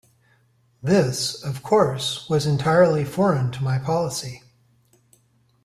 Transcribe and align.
This, 0.81 1.43
of 1.43 1.61
course, 1.61 2.27
was 2.27 2.47
entirely 2.47 3.05
foreign 3.05 3.51
to 3.51 3.63
my 3.63 3.77
policy. 3.77 4.41